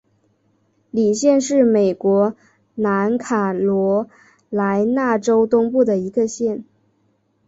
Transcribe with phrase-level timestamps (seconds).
[0.89, 2.33] 李县是美国
[2.73, 4.09] 南卡罗
[4.49, 6.65] 莱纳州东部的一个县。